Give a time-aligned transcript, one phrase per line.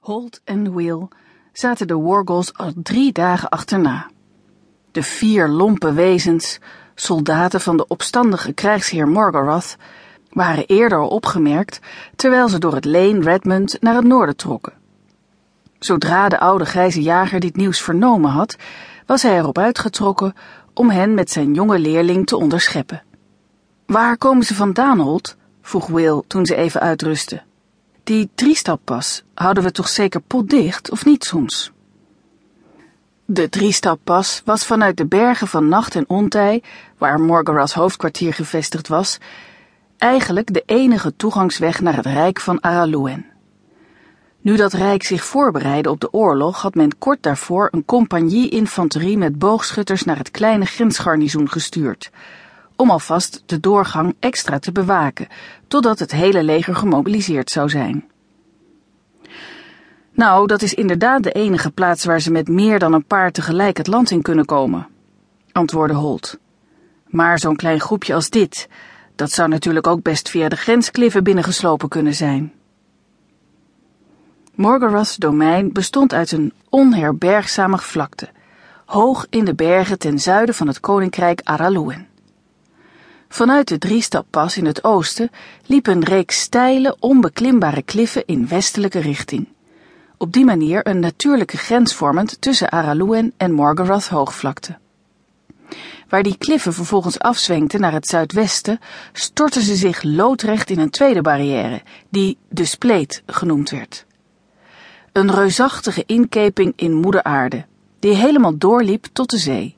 [0.00, 1.08] Holt en Will
[1.52, 4.10] zaten de Wargals al drie dagen achterna.
[4.90, 6.58] De vier lompe wezens,
[6.94, 9.76] soldaten van de opstandige krijgsheer Morgorath,
[10.30, 11.80] waren eerder opgemerkt
[12.16, 14.72] terwijl ze door het Lane Redmond naar het noorden trokken.
[15.78, 18.56] Zodra de oude grijze jager dit nieuws vernomen had,
[19.06, 20.34] was hij erop uitgetrokken
[20.74, 23.02] om hen met zijn jonge leerling te onderscheppen.
[23.86, 25.36] Waar komen ze vandaan, Holt?
[25.62, 27.48] vroeg Will toen ze even uitrustten.
[28.10, 31.72] Die driestappas houden we toch zeker potdicht, of niet soms?
[33.24, 36.62] De driestappas was vanuit de bergen van Nacht en Ontij,
[36.98, 39.18] waar Morgorath's hoofdkwartier gevestigd was,
[39.98, 43.26] eigenlijk de enige toegangsweg naar het rijk van Araluen.
[44.40, 49.18] Nu dat rijk zich voorbereidde op de oorlog, had men kort daarvoor een compagnie infanterie
[49.18, 52.10] met boogschutters naar het kleine grensgarnizoen gestuurd,
[52.80, 55.28] om alvast de doorgang extra te bewaken,
[55.68, 58.09] totdat het hele leger gemobiliseerd zou zijn.
[60.20, 63.76] Nou, dat is inderdaad de enige plaats waar ze met meer dan een paar tegelijk
[63.76, 64.88] het land in kunnen komen,
[65.52, 66.38] antwoordde Holt.
[67.06, 68.68] Maar zo'n klein groepje als dit,
[69.16, 72.52] dat zou natuurlijk ook best via de grenskliffen binnengeslopen kunnen zijn.
[74.54, 78.28] Morgorath's domein bestond uit een onherbergzame vlakte,
[78.86, 82.08] hoog in de bergen ten zuiden van het koninkrijk Araluen.
[83.28, 85.30] Vanuit de Driestappas in het oosten
[85.66, 89.46] liep een reeks steile, onbeklimbare kliffen in westelijke richting.
[90.22, 94.78] Op die manier een natuurlijke grens vormend tussen Araluen en Morgorath hoogvlakte.
[96.08, 98.78] Waar die kliffen vervolgens afzwenkten naar het zuidwesten,
[99.12, 104.06] stortten ze zich loodrecht in een tweede barrière, die de Spleet genoemd werd.
[105.12, 107.64] Een reusachtige inkeping in moeder aarde,
[107.98, 109.76] die helemaal doorliep tot de zee.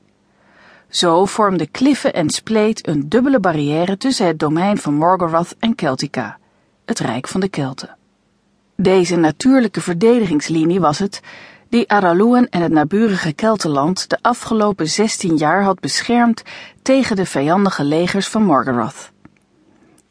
[0.89, 6.37] Zo vormden kliffen en spleet een dubbele barrière tussen het domein van Morgorath en Celtica,
[6.85, 7.97] het rijk van de Kelten.
[8.75, 11.21] Deze natuurlijke verdedigingslinie was het
[11.69, 16.43] die Araluen en het naburige Keltenland de afgelopen 16 jaar had beschermd
[16.81, 19.11] tegen de vijandige legers van Morgorath.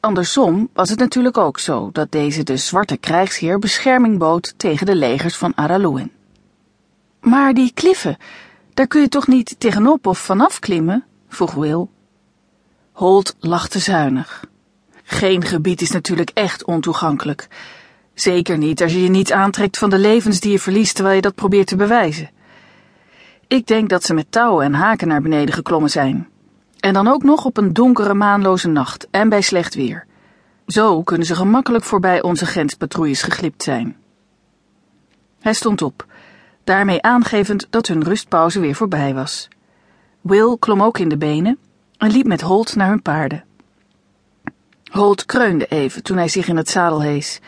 [0.01, 4.95] Andersom was het natuurlijk ook zo dat deze de zwarte krijgsheer bescherming bood tegen de
[4.95, 6.11] legers van Araluen.
[7.21, 8.17] Maar die kliffen,
[8.75, 11.05] daar kun je toch niet tegenop of vanaf klimmen?
[11.29, 11.87] vroeg Will.
[12.93, 14.45] Holt lachte zuinig.
[15.03, 17.49] Geen gebied is natuurlijk echt ontoegankelijk.
[18.15, 21.23] Zeker niet als je je niet aantrekt van de levens die je verliest terwijl je
[21.23, 22.31] dat probeert te bewijzen.
[23.47, 26.29] Ik denk dat ze met touwen en haken naar beneden geklommen zijn.
[26.81, 30.07] En dan ook nog op een donkere maanloze nacht en bij slecht weer.
[30.67, 33.97] Zo kunnen ze gemakkelijk voorbij onze grenspatrouilles geglipt zijn.
[35.41, 36.07] Hij stond op,
[36.65, 39.49] daarmee aangevend dat hun rustpauze weer voorbij was.
[40.21, 41.59] Will klom ook in de benen
[41.97, 43.45] en liep met Holt naar hun paarden.
[44.91, 47.41] Holt kreunde even toen hij zich in het zadel hees.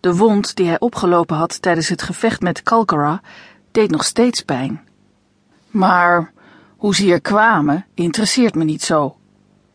[0.00, 3.20] De wond die hij opgelopen had tijdens het gevecht met Kalkara
[3.70, 4.80] deed nog steeds pijn.
[5.70, 6.32] Maar
[6.76, 9.16] hoe ze hier kwamen interesseert me niet zo,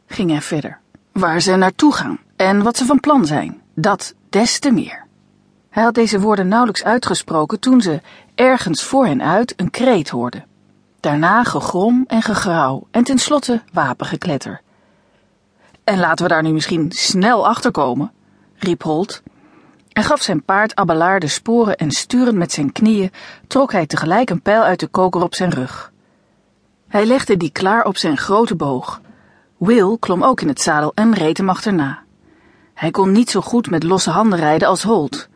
[0.08, 0.80] ging hij verder.
[1.12, 5.06] Waar ze naartoe gaan en wat ze van plan zijn, dat des te meer.
[5.70, 8.02] Hij had deze woorden nauwelijks uitgesproken toen ze
[8.36, 10.46] ergens voor hen uit een kreet hoorden.
[11.00, 14.62] Daarna gegrom en gegrauw en tenslotte wapengekletter.
[15.84, 18.12] En laten we daar nu misschien snel achter komen,
[18.58, 19.22] riep Holt
[19.96, 23.12] en gaf zijn paard Abelaar de sporen en sturend met zijn knieën
[23.48, 25.92] trok hij tegelijk een pijl uit de koker op zijn rug.
[26.88, 29.02] Hij legde die klaar op zijn grote boog.
[29.58, 32.04] Will klom ook in het zadel en reed hem achterna.
[32.74, 35.28] Hij kon niet zo goed met losse handen rijden als Holt.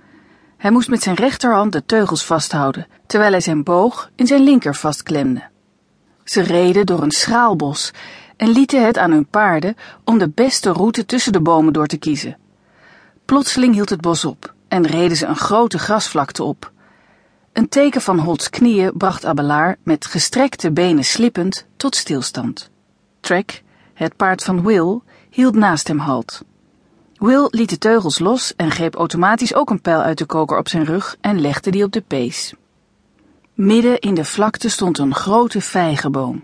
[0.58, 4.76] Hij moest met zijn rechterhand de teugels vasthouden, terwijl hij zijn boog in zijn linker
[4.76, 5.44] vastklemde.
[6.24, 7.92] Ze reden door een schraal bos
[8.38, 11.98] en lieten het aan hun paarden om de beste route tussen de bomen door te
[11.98, 12.38] kiezen.
[13.30, 16.72] Plotseling hield het bos op en reden ze een grote grasvlakte op.
[17.54, 22.70] Een teken van Holts knieën bracht Abelaar met gestrekte benen slippend tot stilstand.
[23.20, 23.64] Trek,
[23.94, 26.44] het paard van Will, hield naast hem halt.
[27.16, 30.68] Will liet de teugels los en greep automatisch ook een pijl uit de koker op
[30.68, 32.54] zijn rug en legde die op de pees.
[33.54, 36.44] Midden in de vlakte stond een grote vijgenboom.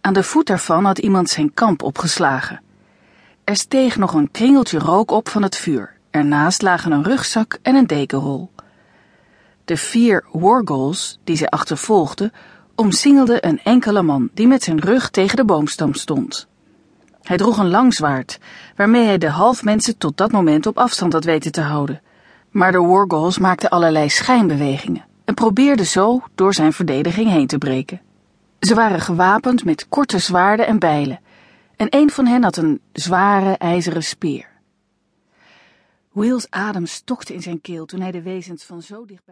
[0.00, 2.62] Aan de voet daarvan had iemand zijn kamp opgeslagen.
[3.44, 6.00] Er steeg nog een kringeltje rook op van het vuur.
[6.12, 8.50] Ernaast lagen een rugzak en een dekenrol.
[9.64, 12.32] De vier wargols die zij achtervolgden,
[12.74, 16.48] omsingelden een enkele man die met zijn rug tegen de boomstam stond.
[17.22, 18.38] Hij droeg een lang zwaard,
[18.76, 22.00] waarmee hij de halfmensen tot dat moment op afstand had weten te houden.
[22.50, 28.00] Maar de wargols maakten allerlei schijnbewegingen en probeerden zo door zijn verdediging heen te breken.
[28.60, 31.20] Ze waren gewapend met korte zwaarden en bijlen,
[31.76, 34.51] en een van hen had een zware ijzeren speer.
[36.14, 39.30] Will's adem stokte in zijn keel toen hij de wezens van zo dichtbij.